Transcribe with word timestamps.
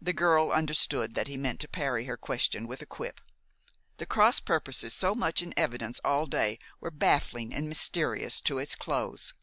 The 0.00 0.12
girl 0.12 0.52
understood 0.52 1.16
that 1.16 1.26
he 1.26 1.36
meant 1.36 1.58
to 1.58 1.68
parry 1.68 2.04
her 2.04 2.16
question 2.16 2.68
with 2.68 2.80
a 2.80 2.86
quip. 2.86 3.20
The 3.96 4.06
cross 4.06 4.38
purposes 4.38 4.94
so 4.94 5.16
much 5.16 5.42
in 5.42 5.52
evidence 5.56 5.98
all 6.04 6.26
day 6.26 6.60
were 6.78 6.92
baffling 6.92 7.52
and 7.52 7.68
mysterious 7.68 8.40
to 8.42 8.58
its 8.60 8.76
close. 8.76 9.34